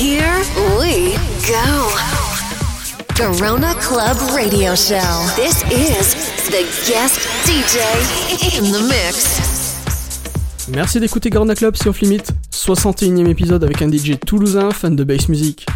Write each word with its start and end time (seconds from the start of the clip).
Here 0.00 0.40
we 0.80 1.12
go. 1.46 1.90
Corona 3.14 3.74
Club 3.74 4.16
Radio 4.34 4.74
Show. 4.74 4.96
This 5.36 5.62
is 5.70 6.16
the 6.48 6.64
guest 6.88 7.20
DJ 7.44 7.82
in 8.58 8.72
the 8.72 8.80
mix. 8.88 9.36
Merci 10.70 11.00
d'écouter 11.00 11.28
Garna 11.28 11.54
Club, 11.54 11.74
c'est 11.76 11.90
off 11.90 12.00
limite. 12.00 12.32
61ème 12.50 13.28
épisode 13.28 13.62
avec 13.62 13.82
un 13.82 13.92
DJ 13.92 14.18
toulousain 14.18 14.70
fan 14.70 14.96
de 14.96 15.04
bass 15.04 15.28
music. 15.28 15.66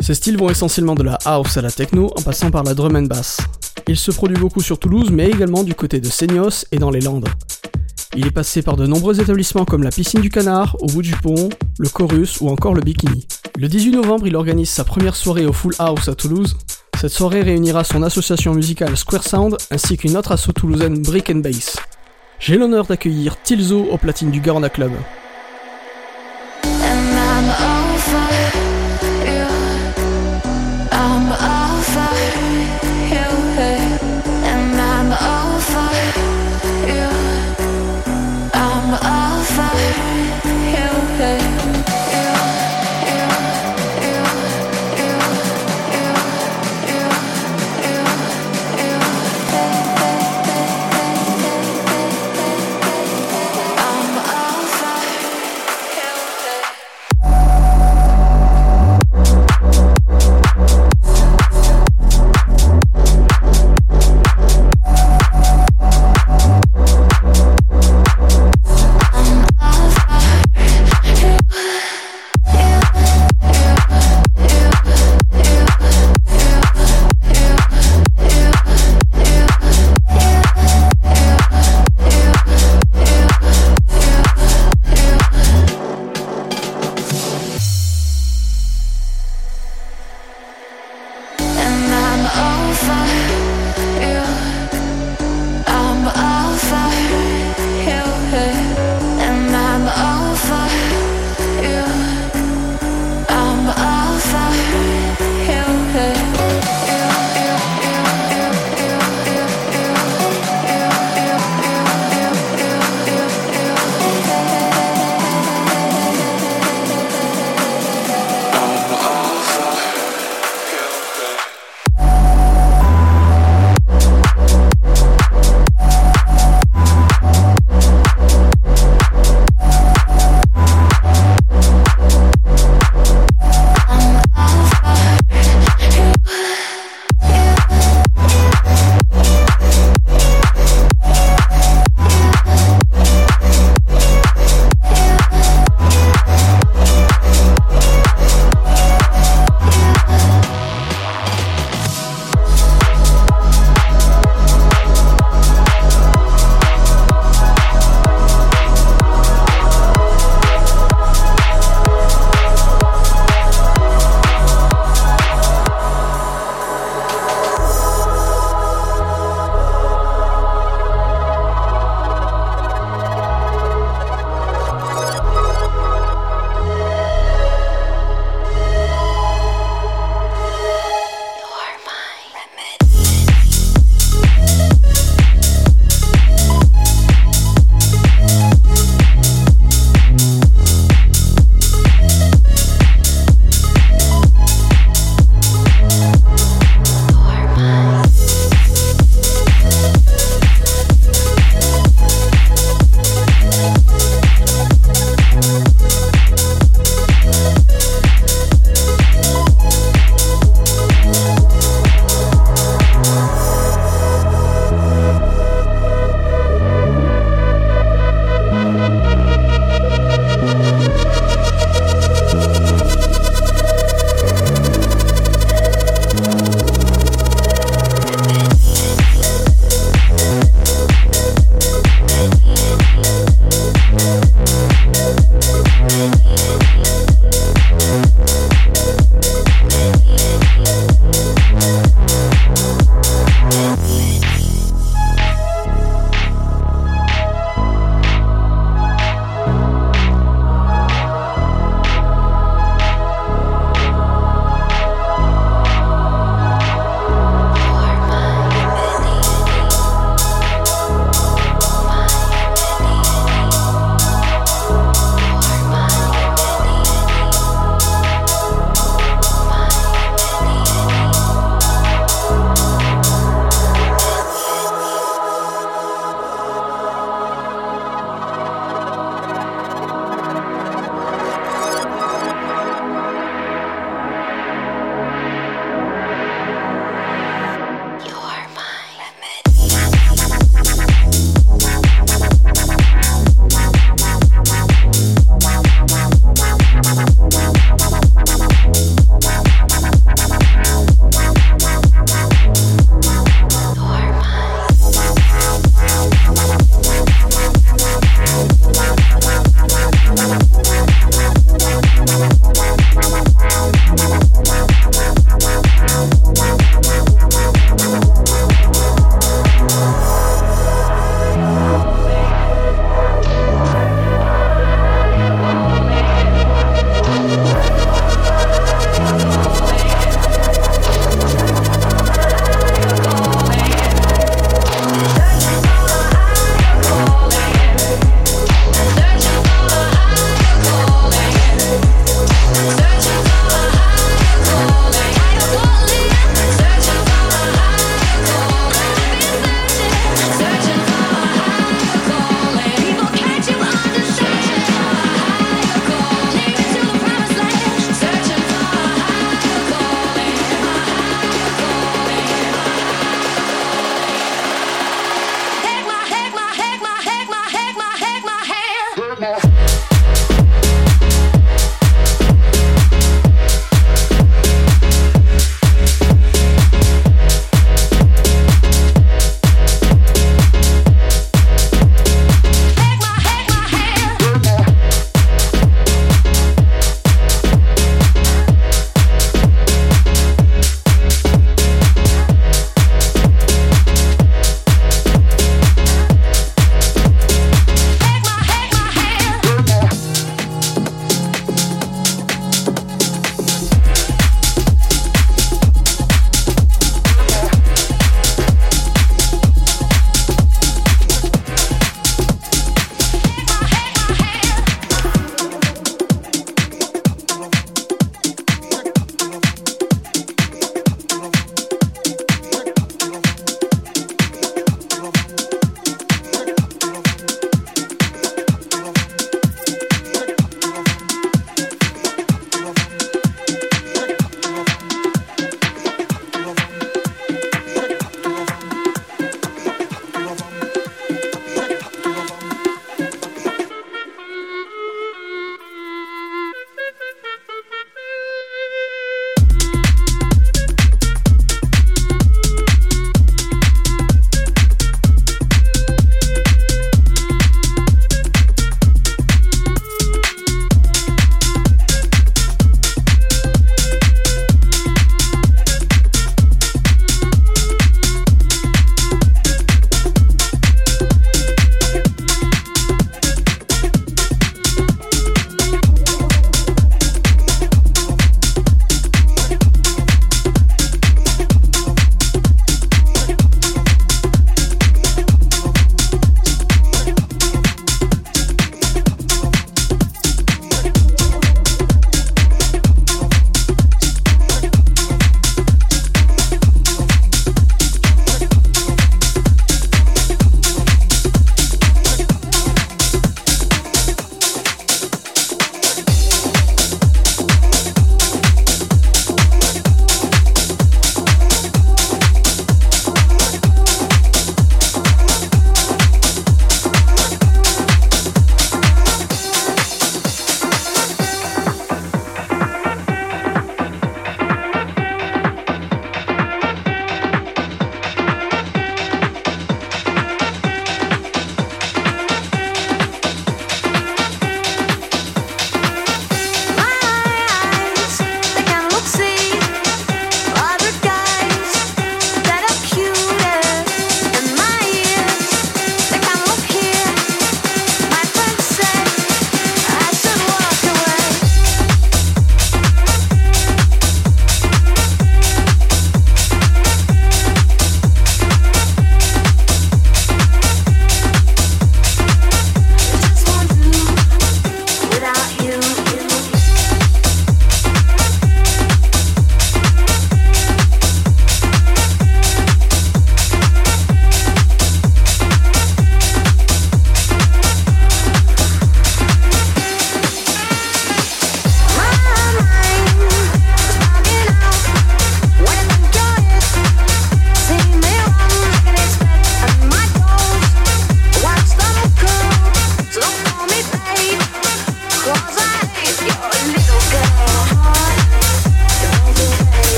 Ses 0.00 0.14
styles 0.14 0.38
vont 0.38 0.48
essentiellement 0.48 0.94
de 0.94 1.02
la 1.02 1.18
house 1.26 1.58
à 1.58 1.60
la 1.60 1.70
techno 1.70 2.10
en 2.16 2.22
passant 2.22 2.50
par 2.50 2.62
la 2.62 2.72
drum 2.72 2.96
and 2.96 3.02
bass. 3.02 3.36
Il 3.86 3.98
se 3.98 4.12
produit 4.12 4.38
beaucoup 4.38 4.62
sur 4.62 4.78
Toulouse 4.78 5.10
mais 5.12 5.26
également 5.26 5.62
du 5.62 5.74
côté 5.74 6.00
de 6.00 6.08
Seignos 6.08 6.64
et 6.72 6.78
dans 6.78 6.90
les 6.90 7.02
Landes. 7.02 7.28
Il 8.16 8.28
est 8.28 8.30
passé 8.30 8.62
par 8.62 8.76
de 8.76 8.86
nombreux 8.86 9.20
établissements 9.20 9.64
comme 9.64 9.82
la 9.82 9.90
Piscine 9.90 10.20
du 10.20 10.30
Canard, 10.30 10.76
au 10.80 10.86
bout 10.86 11.02
du 11.02 11.16
pont, 11.16 11.48
le 11.80 11.88
Chorus 11.88 12.40
ou 12.40 12.48
encore 12.48 12.74
le 12.74 12.80
Bikini. 12.80 13.26
Le 13.58 13.66
18 13.66 13.90
novembre, 13.90 14.28
il 14.28 14.36
organise 14.36 14.70
sa 14.70 14.84
première 14.84 15.16
soirée 15.16 15.46
au 15.46 15.52
Full 15.52 15.74
House 15.80 16.08
à 16.08 16.14
Toulouse. 16.14 16.56
Cette 17.00 17.10
soirée 17.10 17.42
réunira 17.42 17.82
son 17.82 18.04
association 18.04 18.54
musicale 18.54 18.96
Square 18.96 19.24
Sound 19.24 19.56
ainsi 19.72 19.96
qu'une 19.96 20.16
autre 20.16 20.30
asso 20.30 20.52
toulousaine 20.54 21.02
Brick 21.02 21.32
Bass. 21.42 21.76
J'ai 22.38 22.56
l'honneur 22.56 22.86
d'accueillir 22.86 23.36
Tilzo 23.42 23.84
au 23.90 23.98
platine 23.98 24.30
du 24.30 24.40
Garna 24.40 24.68
Club. 24.68 24.92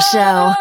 Show. 0.00 0.55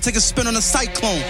Take 0.00 0.16
a 0.16 0.20
spin 0.20 0.46
on 0.46 0.56
a 0.56 0.62
cyclone. 0.62 1.22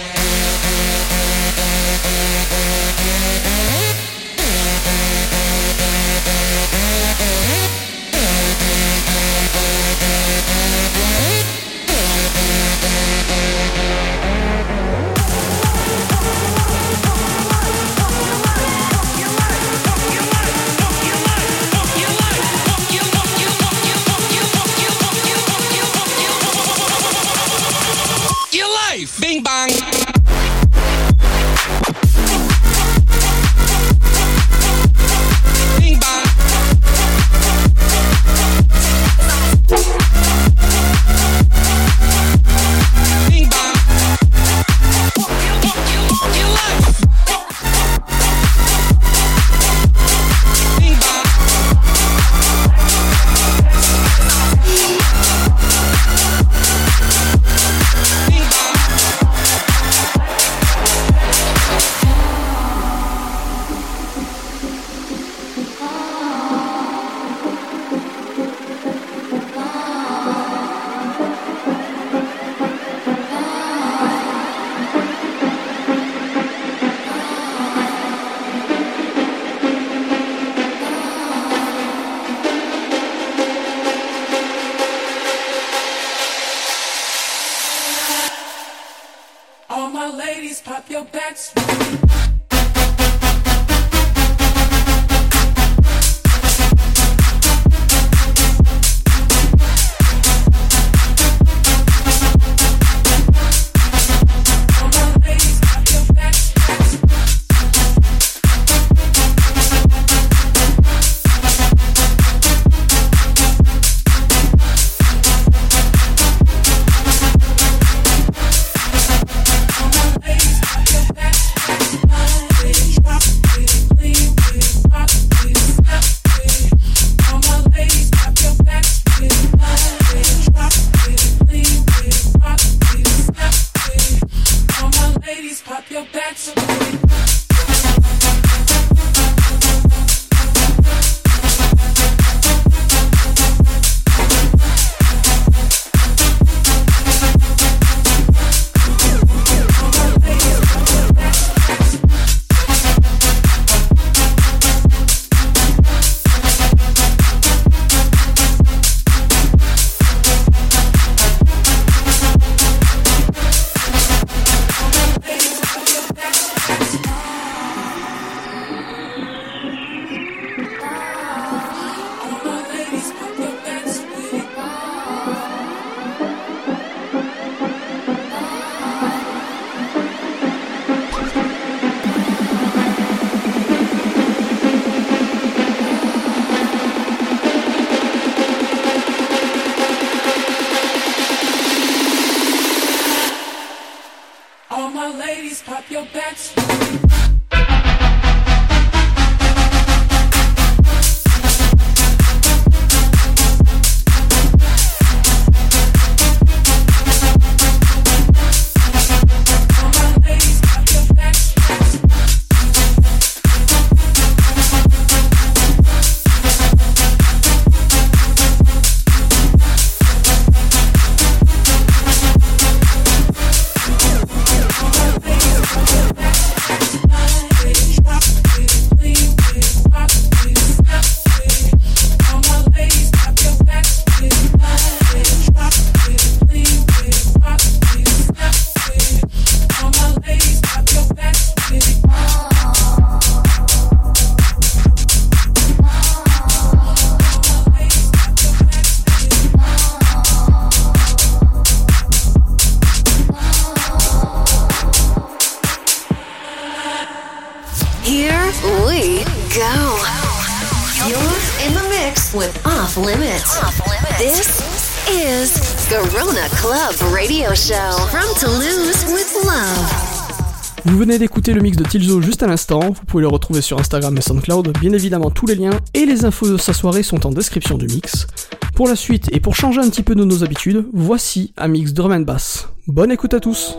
D'écouter 271.41 271.57
le 271.57 271.63
mix 271.63 271.75
de 271.75 271.83
Tilzo 271.83 272.21
juste 272.21 272.43
à 272.43 272.47
l'instant, 272.47 272.81
vous 272.91 273.03
pouvez 273.07 273.21
le 273.21 273.27
retrouver 273.27 273.61
sur 273.61 273.79
Instagram 273.79 274.15
et 274.15 274.21
SoundCloud, 274.21 274.77
bien 274.79 274.93
évidemment 274.93 275.31
tous 275.31 275.47
les 275.47 275.55
liens 275.55 275.71
et 275.95 276.05
les 276.05 276.23
infos 276.23 276.47
de 276.47 276.55
sa 276.57 276.71
soirée 276.71 277.01
sont 277.01 277.25
en 277.25 277.31
description 277.31 277.79
du 277.79 277.87
mix. 277.87 278.27
Pour 278.75 278.87
la 278.87 278.95
suite 278.95 279.27
et 279.31 279.39
pour 279.39 279.55
changer 279.55 279.79
un 279.79 279.89
petit 279.89 280.03
peu 280.03 280.13
nos 280.13 280.43
habitudes, 280.43 280.85
voici 280.93 281.51
un 281.57 281.67
mix 281.67 281.93
drum 281.93 282.11
and 282.11 282.19
bass. 282.19 282.67
Bonne 282.85 283.11
écoute 283.11 283.33
à 283.33 283.39
tous 283.39 283.75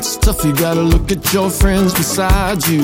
gets 0.00 0.16
tough, 0.16 0.42
you 0.46 0.54
gotta 0.54 0.80
look 0.80 1.12
at 1.12 1.30
your 1.30 1.50
friends 1.50 1.92
beside 1.92 2.66
you. 2.66 2.80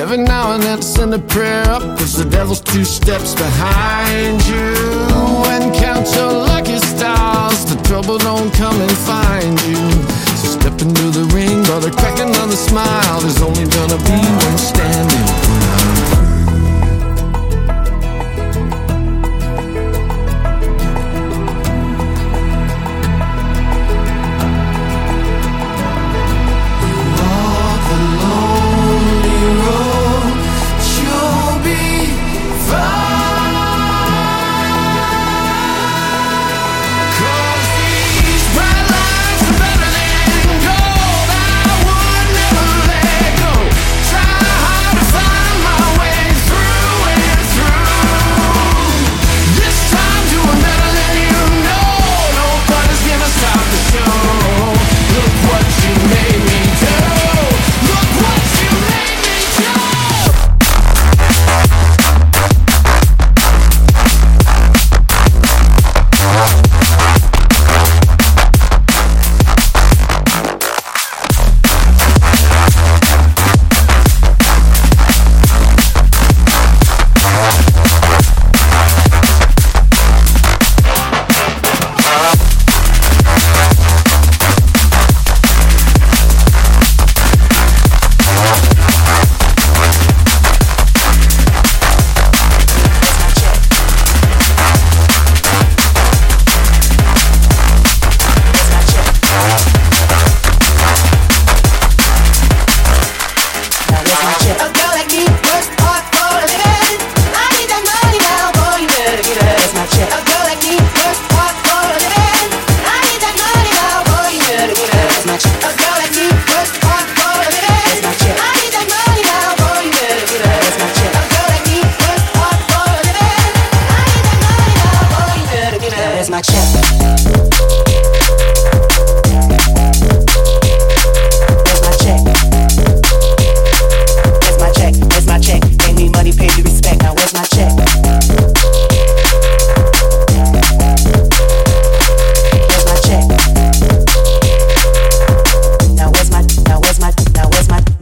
Every 0.00 0.18
now 0.18 0.52
and 0.52 0.62
then 0.62 0.80
send 0.82 1.12
a 1.14 1.18
prayer 1.18 1.64
up, 1.64 1.82
cause 1.98 2.14
the 2.14 2.30
devil's 2.30 2.60
two 2.60 2.84
steps 2.84 3.34
behind 3.34 4.38
you. 4.46 4.70
And 5.50 5.74
count 5.74 6.06
your 6.14 6.30
lucky 6.46 6.78
stars, 6.78 7.64
the 7.64 7.74
trouble 7.88 8.18
don't 8.18 8.52
come 8.54 8.80
and 8.80 8.96
find 9.10 9.60
you. 9.66 9.82
So 10.38 10.60
step 10.60 10.80
into 10.80 11.10
the 11.10 11.24
ring, 11.34 11.64
brother, 11.64 11.90
crack 11.90 12.20
another 12.20 12.54
smile. 12.54 13.20
There's 13.22 13.42
only 13.42 13.66
gonna 13.66 13.98
be 13.98 14.18
one 14.46 14.58
standing. 14.58 15.89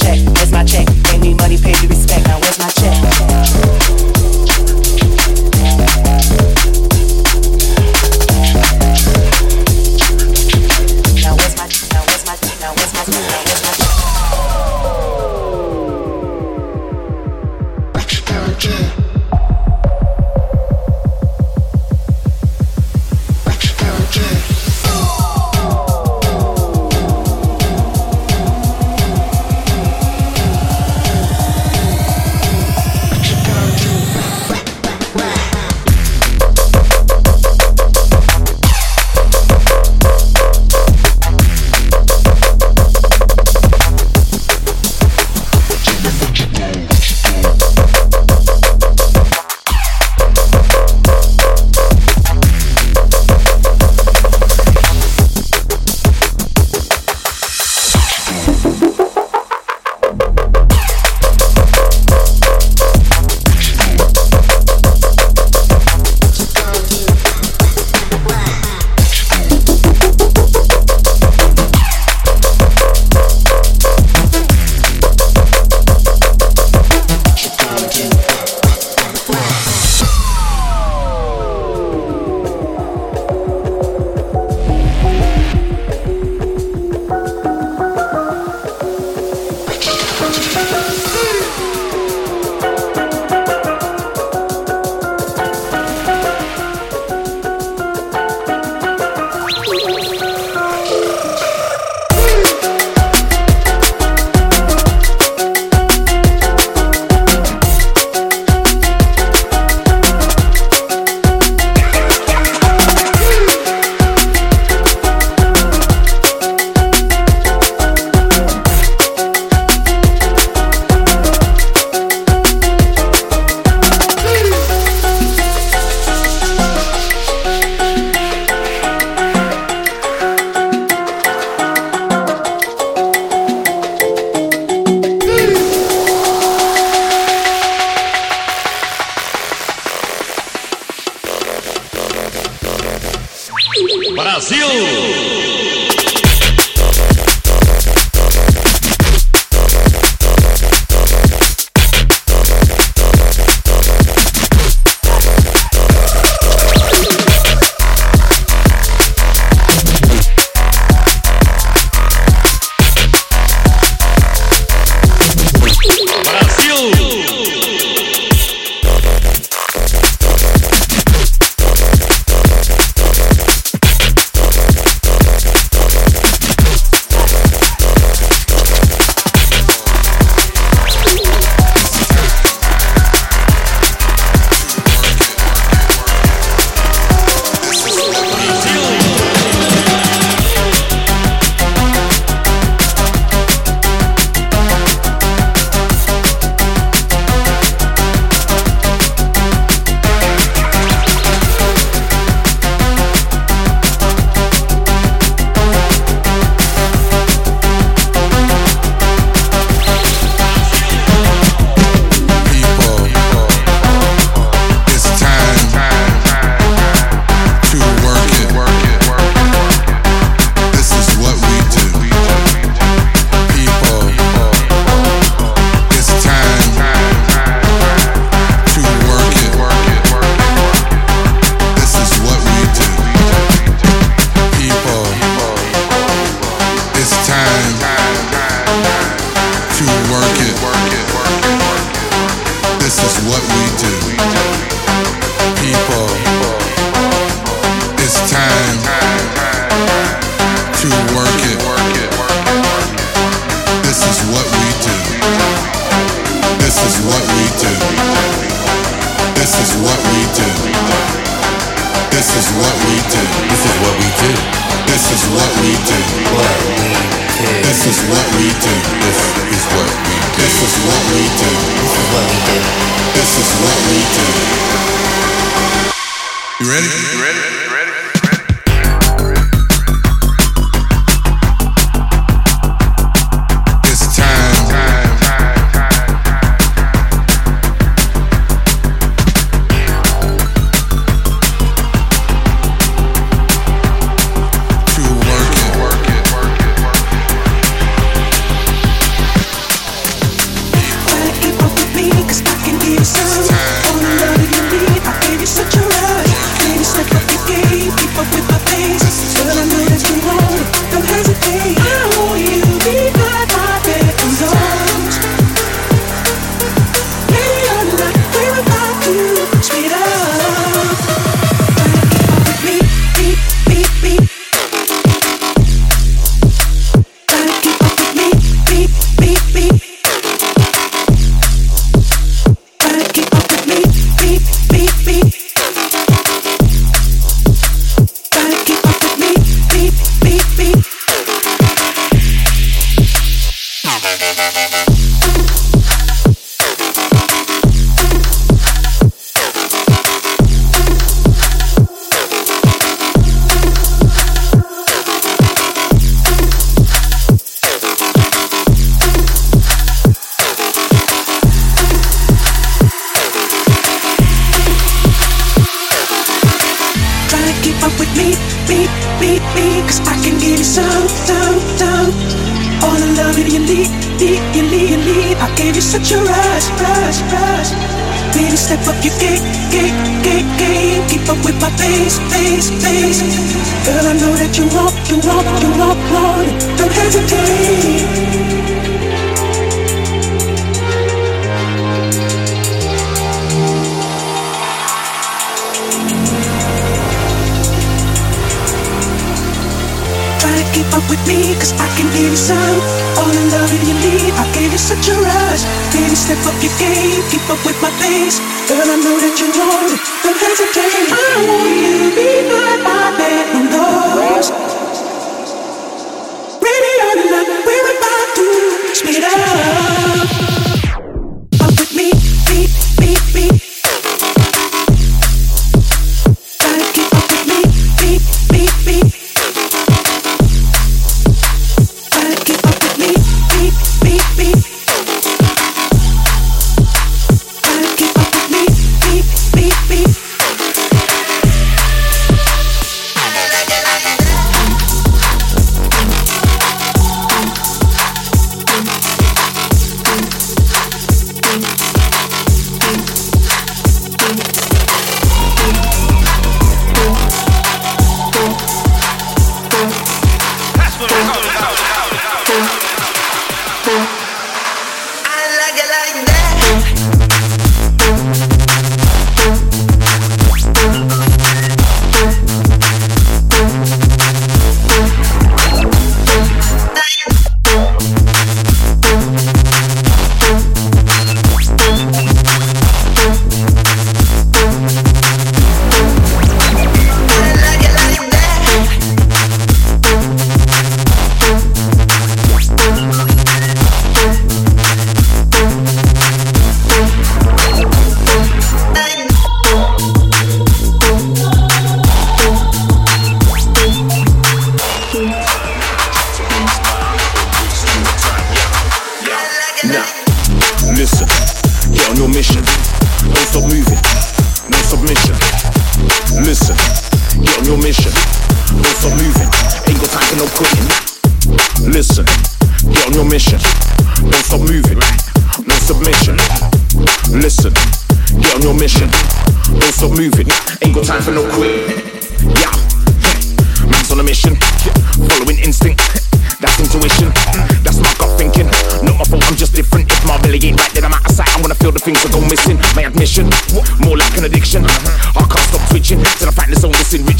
check? 0.00 0.18
Where's 0.34 0.52
my 0.52 0.64
check? 0.64 0.86
Pay 1.04 1.18
me 1.18 1.34
money, 1.34 1.56
pay 1.56 1.72
me 1.80 1.86
respect. 1.88 2.26
Now 2.26 2.40
where's 2.40 2.58
my 2.58 2.68
check? 2.70 3.29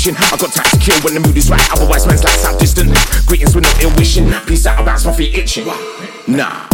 kitchen. 0.00 0.16
I 0.32 0.36
got 0.36 0.52
time 0.52 0.64
to 0.64 0.78
kill 0.80 0.96
when 1.04 1.12
the 1.12 1.20
mood 1.20 1.36
is 1.36 1.50
right, 1.50 1.60
otherwise, 1.72 2.06
man's 2.06 2.24
like 2.24 2.32
sound 2.40 2.58
distant. 2.58 2.88
Greetings 3.26 3.54
with 3.54 3.64
no 3.64 3.72
ill 3.84 3.92
wishing. 3.96 4.32
Peace 4.46 4.64
out, 4.64 4.80
about 4.80 5.04
my 5.04 5.12
feet 5.12 5.36
itching. 5.36 5.66
Nah, 6.26 6.64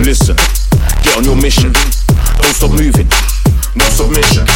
listen, 0.00 0.36
get 1.04 1.16
on 1.16 1.24
your 1.24 1.36
mission. 1.36 1.72
Don't 2.40 2.56
stop 2.56 2.72
moving, 2.72 3.08
no 3.76 3.84
submission. 3.92 4.48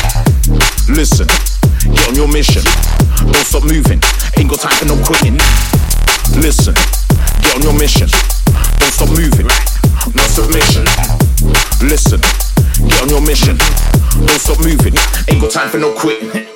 Listen, 0.88 1.28
get 1.84 2.08
on 2.08 2.14
your 2.16 2.28
mission. 2.28 2.64
Don't 3.28 3.44
stop 3.44 3.64
moving, 3.68 4.00
ain't 4.40 4.48
got 4.48 4.60
time 4.60 4.76
for 4.80 4.86
no 4.88 4.96
quitting. 5.04 5.36
Listen, 6.40 6.72
get 7.44 7.52
on 7.56 7.62
your 7.62 7.76
mission. 7.76 8.08
Don't 8.80 8.92
stop 8.96 9.12
moving, 9.12 9.48
no 10.16 10.24
submission. 10.32 10.84
Listen, 11.84 12.20
get 12.88 13.02
on 13.04 13.08
your 13.12 13.20
mission. 13.20 13.60
Don't 14.16 14.40
stop 14.40 14.58
moving, 14.64 14.96
ain't 15.28 15.40
got 15.44 15.52
time 15.52 15.68
for 15.68 15.76
no 15.76 15.92
quitting 15.92 16.47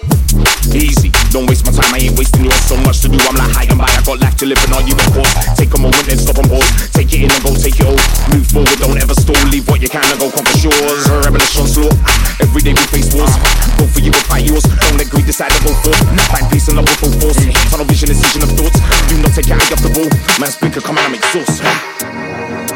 time, 1.93 2.01
I 2.01 2.05
ain't 2.05 2.19
wasting 2.19 2.45
yours. 2.45 2.61
So 2.65 2.77
much 2.77 3.01
to 3.03 3.09
do, 3.09 3.19
I'm 3.29 3.37
like 3.37 3.53
high 3.53 3.69
and 3.69 3.79
by. 3.79 3.85
I 3.85 4.03
got 4.03 4.21
life 4.21 4.37
to 4.41 4.47
live 4.47 4.59
and 4.65 4.73
argument 4.73 5.09
pause. 5.13 5.33
Take 5.57 5.75
a 5.75 5.79
moment, 5.81 6.05
then 6.07 6.19
stop 6.19 6.39
and 6.39 6.49
pause. 6.49 6.69
Take 6.93 7.13
it 7.13 7.25
in 7.25 7.31
and 7.31 7.43
go 7.43 7.53
take 7.55 7.79
it 7.79 7.87
all. 7.87 7.99
Move 8.33 8.47
forward, 8.49 8.79
don't 8.81 8.99
ever 8.99 9.15
stall. 9.15 9.39
Leave 9.53 9.69
what 9.69 9.81
you 9.81 9.89
can 9.89 10.05
and 10.05 10.19
go 10.19 10.31
conquer. 10.31 10.53
A 10.53 11.21
revolution 11.21 11.67
slow. 11.67 11.93
Every 12.41 12.63
day 12.63 12.73
we 12.73 12.85
face 12.89 13.13
wars. 13.13 13.33
Go 13.77 13.85
for 13.87 14.01
you 14.01 14.13
and 14.13 14.27
fight 14.27 14.45
yours. 14.49 14.65
Don't 14.65 14.97
let 14.97 15.09
greed 15.11 15.27
decide 15.27 15.53
to 15.53 15.61
go 15.65 15.73
for. 15.85 15.95
Find 16.33 16.47
peace 16.51 16.69
and 16.69 16.77
love 16.77 16.89
with 16.89 17.01
full 17.01 17.15
force. 17.21 17.39
Tunnel 17.71 17.87
vision, 17.87 18.09
decision 18.09 18.43
of 18.43 18.51
thoughts. 18.57 18.79
Do 19.09 19.19
not 19.21 19.33
take 19.37 19.49
your 19.49 19.59
eye 19.59 19.73
off 19.73 19.83
the 19.83 19.93
ball. 19.93 20.09
Man, 20.41 20.51
speaker, 20.51 20.81
come 20.81 20.97
out 20.99 21.05
and 21.05 21.13
make 21.13 21.25
sauce. 21.29 22.72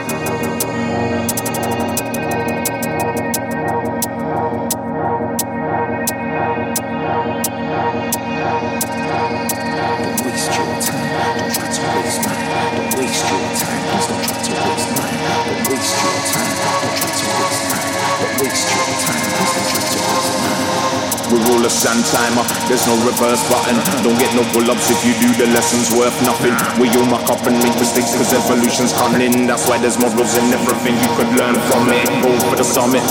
A 21.47 21.70
sand 21.70 22.05
timer, 22.14 22.47
there's 22.70 22.86
no 22.86 22.94
reverse 23.03 23.42
button. 23.51 23.74
Don't 24.07 24.14
get 24.22 24.30
no 24.38 24.47
pull 24.55 24.70
ups 24.70 24.86
if 24.86 25.03
you 25.03 25.11
do 25.18 25.34
the 25.34 25.51
lessons 25.51 25.90
worth 25.90 26.14
nothing. 26.22 26.55
We 26.78 26.86
all 26.94 27.11
muck 27.11 27.26
up 27.26 27.42
and 27.42 27.59
make 27.59 27.74
mistakes 27.74 28.14
cause 28.14 28.30
evolution's 28.30 28.94
coming. 28.94 29.51
That's 29.51 29.66
why 29.66 29.78
there's 29.82 29.99
models 29.99 30.30
in 30.38 30.47
everything 30.55 30.94
you 30.94 31.11
could 31.18 31.26
learn 31.34 31.59
from 31.66 31.90
it. 31.90 32.07
Go 32.22 32.30
for 32.47 32.55
the 32.55 32.62
summit, 32.62 33.03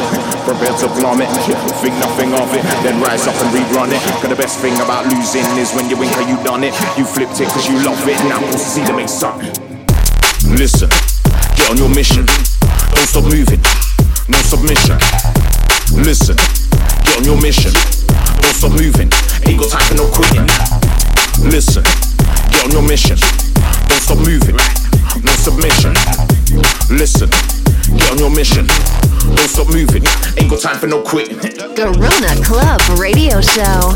prepare 0.47 0.71
to 0.71 0.87
plummet. 0.95 1.27
Think 1.83 1.99
nothing 1.99 2.31
of 2.31 2.47
it, 2.55 2.63
then 2.79 3.03
rise 3.03 3.27
up 3.27 3.35
and 3.43 3.51
rerun 3.51 3.91
it. 3.91 3.99
Cause 4.23 4.31
the 4.31 4.39
best 4.39 4.63
thing 4.63 4.79
about 4.79 5.03
losing 5.11 5.43
is 5.59 5.75
when 5.75 5.91
you 5.91 5.99
how 6.15 6.23
you 6.23 6.39
done 6.47 6.63
it. 6.63 6.71
You 6.95 7.03
flipped 7.03 7.43
it 7.43 7.51
cause 7.51 7.67
you 7.67 7.75
love 7.83 7.99
it, 8.07 8.15
now 8.31 8.39
proceed 8.39 8.87
to 8.87 8.95
make 8.95 9.11
something. 9.11 9.51
Listen, 10.55 10.87
get 11.59 11.67
on 11.71 11.75
your 11.75 11.91
mission. 11.91 12.23
Don't 12.23 13.09
stop 13.11 13.27
moving, 13.27 13.59
no 14.31 14.39
submission. 14.47 14.95
Listen, 15.91 16.39
get 17.05 17.17
on 17.17 17.23
your 17.23 17.41
mission. 17.41 17.71
Don't 18.41 18.55
stop 18.55 18.71
moving, 18.71 19.09
ain't 19.45 19.59
got 19.59 19.69
time 19.69 19.85
for 19.87 19.95
no 19.95 20.07
quitting. 20.11 20.47
Listen, 21.49 21.83
get 22.51 22.65
on 22.65 22.71
your 22.71 22.81
mission. 22.81 23.17
Don't 23.87 24.01
stop 24.01 24.17
moving, 24.17 24.57
no 25.23 25.31
submission. 25.45 25.93
Listen, 26.89 27.29
get 27.97 28.11
on 28.11 28.17
your 28.17 28.29
mission. 28.29 28.67
Don't 28.67 29.49
stop 29.49 29.67
moving, 29.69 30.03
ain't 30.37 30.49
got 30.49 30.61
time 30.61 30.77
for 30.77 30.87
no 30.87 31.01
quitting. 31.01 31.37
Garona 31.75 32.43
Club 32.43 32.81
Radio 32.99 33.41
Show. 33.41 33.95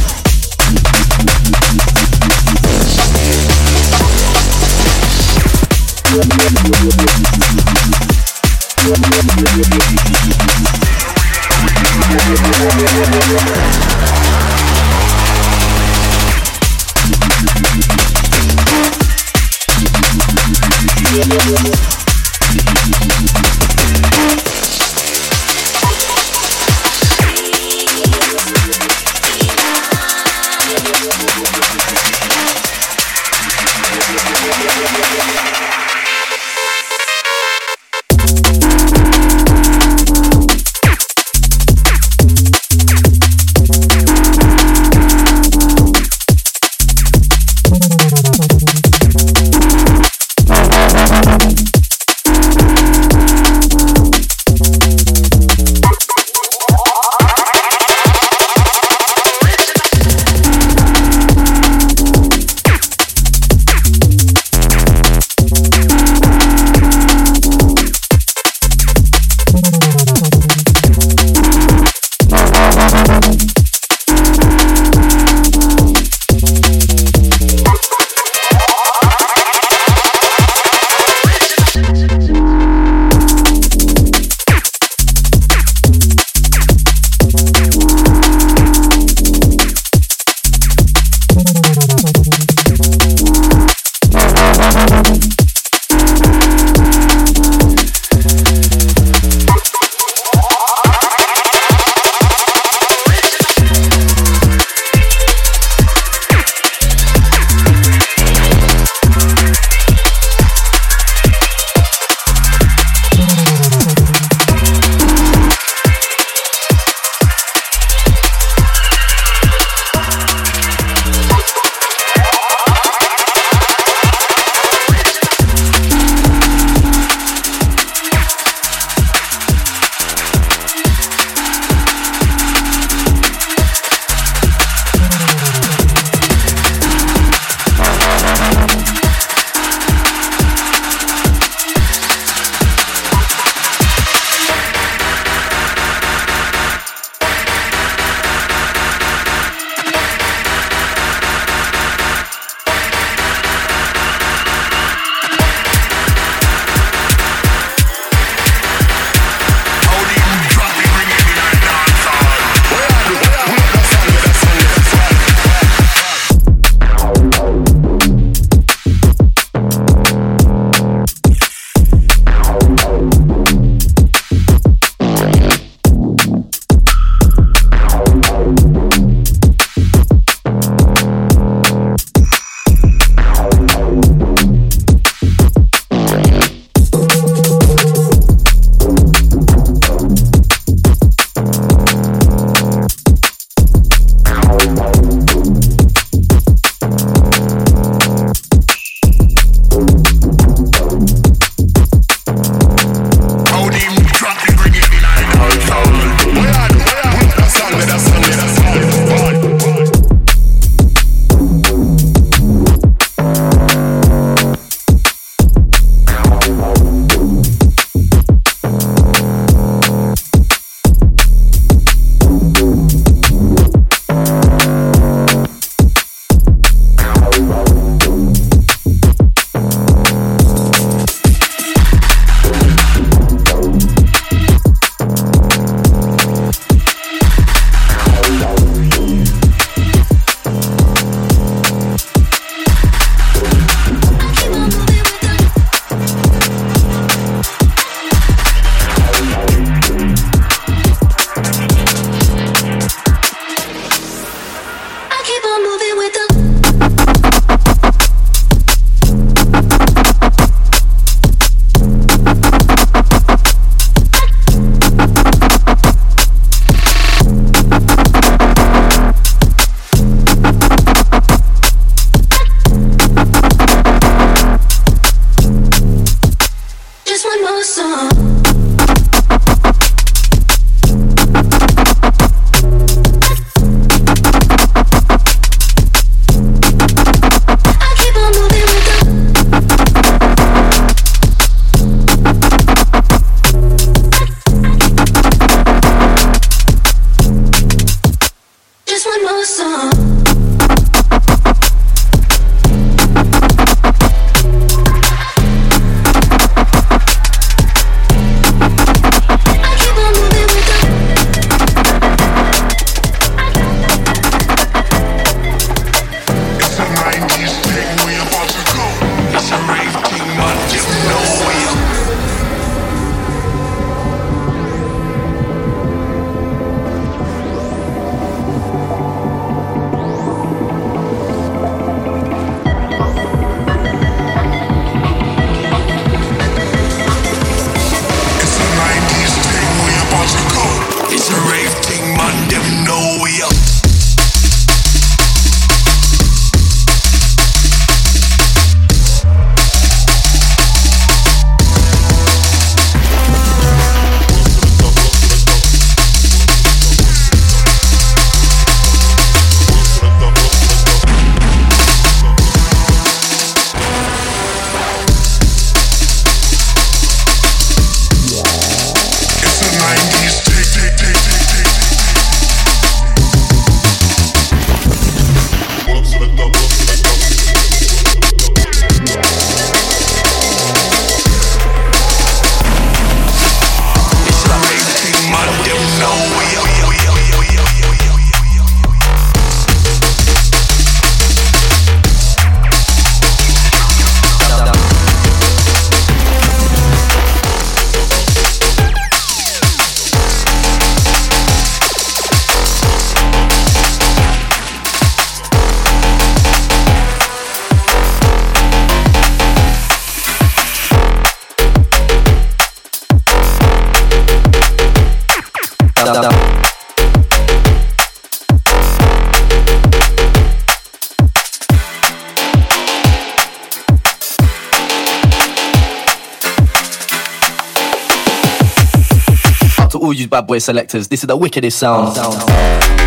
You 430.55 430.59
selectors. 430.59 431.07
This 431.07 431.23
is 431.23 431.27
the 431.27 431.37
wickedest 431.37 431.79
sound. 431.79 432.15
sound. 432.15 433.00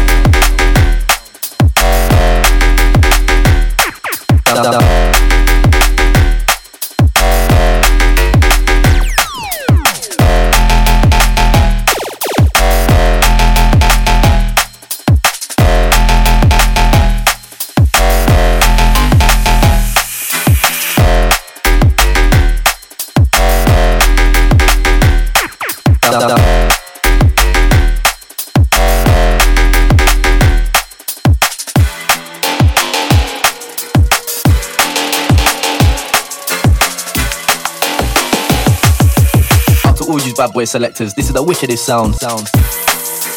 Selectors. 40.67 41.15
This 41.15 41.27
is 41.27 41.33
the 41.33 41.43
wickedest 41.43 41.85
sound. 41.85 42.15
sound. 42.17 42.47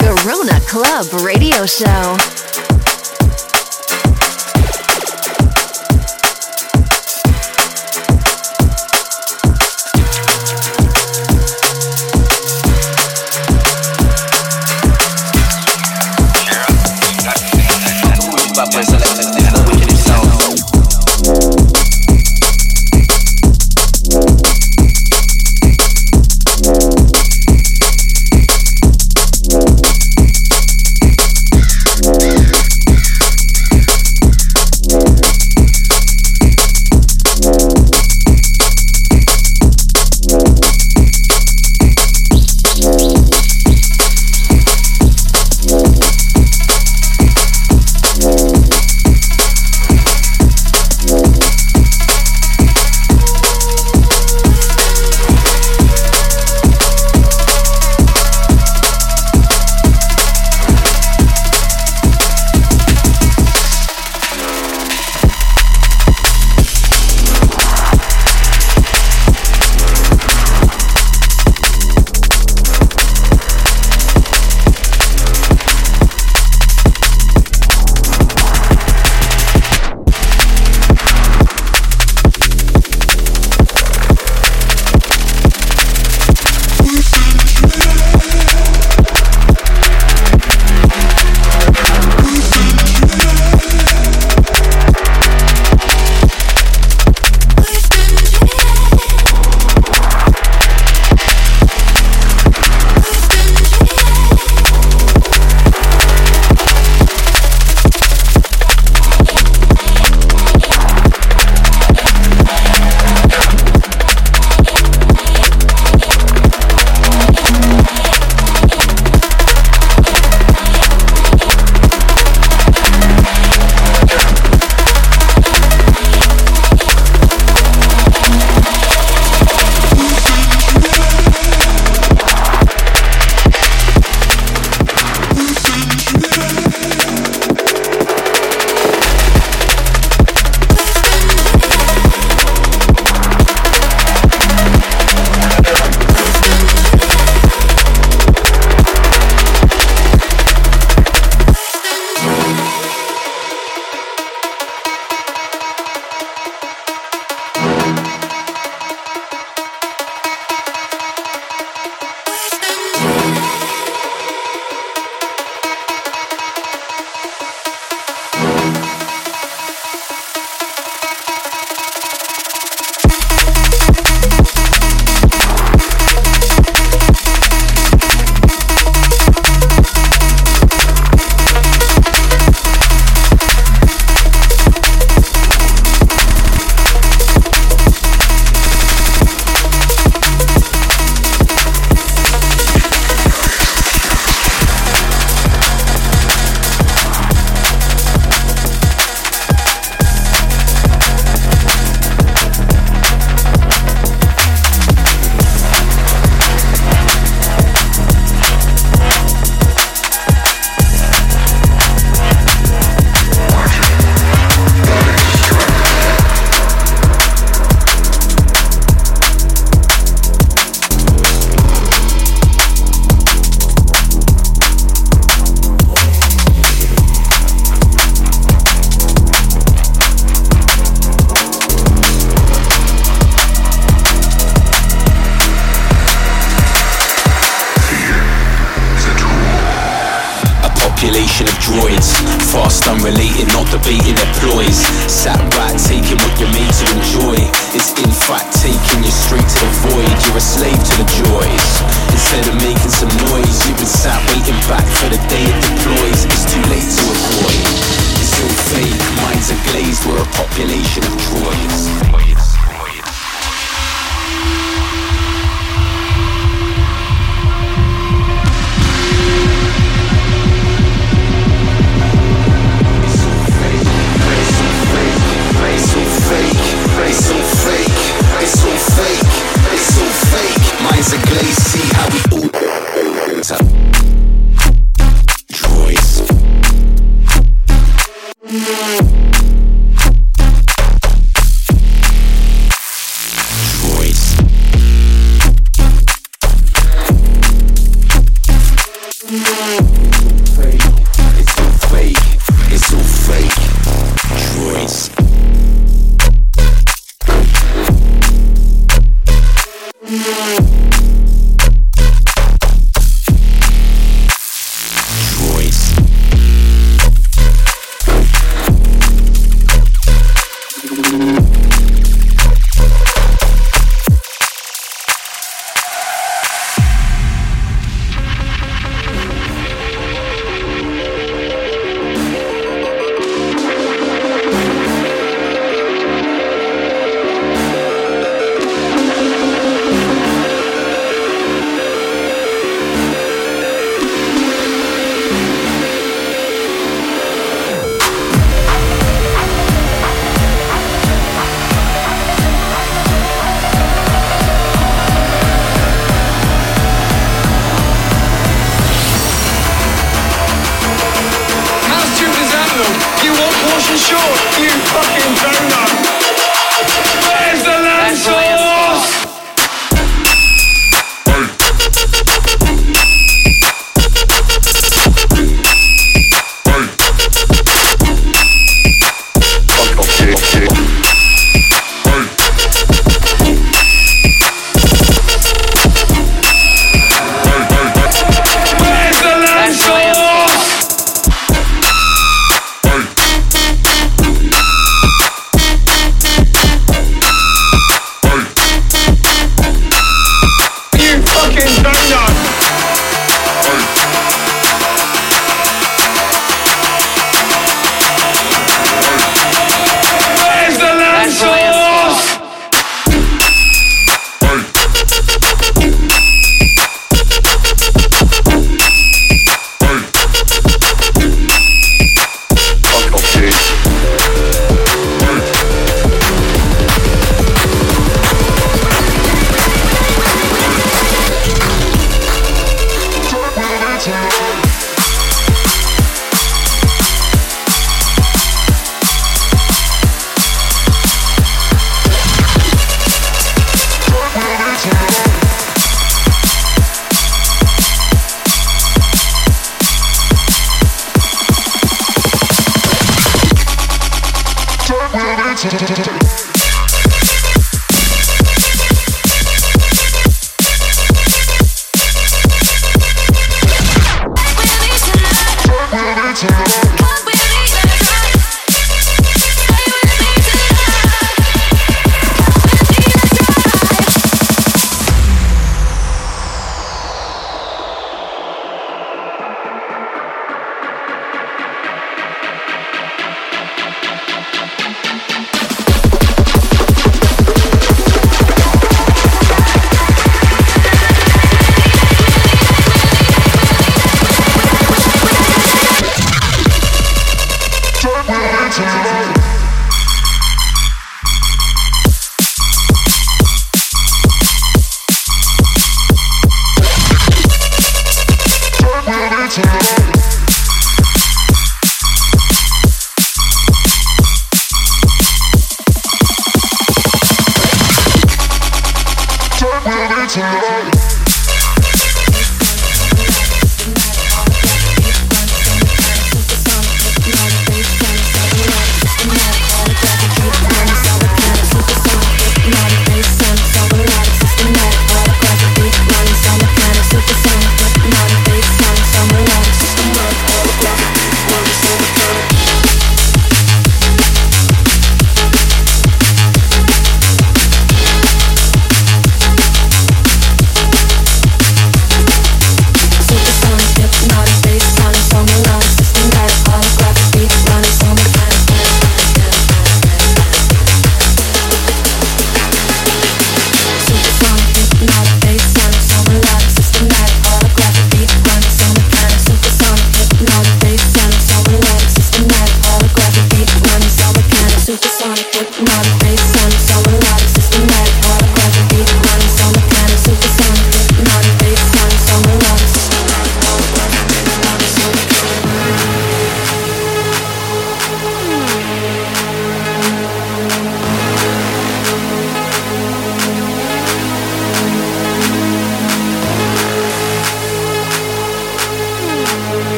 Garona 0.00 0.60
Club 0.68 1.22
Radio 1.22 1.66
Show. 1.66 2.35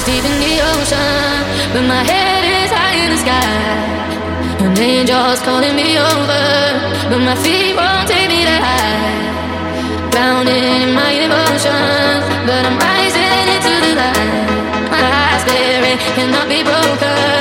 is 0.00 0.06
deep 0.06 0.24
in 0.24 0.38
the 0.40 0.56
ocean, 0.72 1.44
but 1.72 1.84
my 1.84 2.02
head 2.10 2.42
is 2.44 2.70
high 2.70 2.96
in 3.04 3.10
the 3.10 3.20
sky. 3.24 3.52
An 4.64 4.78
angel's 4.78 5.40
calling 5.40 5.74
me 5.76 5.98
over, 5.98 6.44
but 7.10 7.20
my 7.28 7.36
feet 7.44 7.74
won't 7.76 8.06
take 8.08 8.28
me 8.28 8.40
that 8.48 8.62
high. 8.68 10.10
Drowning 10.12 10.64
in 10.78 10.94
my 10.94 11.12
emotions, 11.26 12.22
but 12.46 12.62
I'm 12.68 12.76
rising 12.86 13.46
into 13.54 13.72
the 13.84 13.92
light. 14.00 14.90
My 14.92 15.02
eyes 15.24 15.42
staring 15.44 15.98
cannot 16.16 16.48
be 16.48 16.62
broken. 16.62 17.39